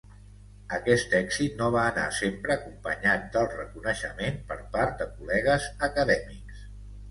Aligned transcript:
Aquest 0.77 1.11
èxit 1.17 1.59
no 1.63 1.67
va 1.75 1.83
anar 1.89 2.05
sempre 2.21 2.55
acompanyat 2.55 3.29
del 3.37 3.47
reconeixement 3.53 4.41
per 4.49 4.59
part 4.79 4.99
de 5.05 5.11
col·legues 5.15 5.71
acadèmics. 5.93 6.69